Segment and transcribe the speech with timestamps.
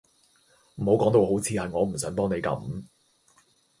[0.77, 2.85] 唔好講到好似係我唔想幫你咁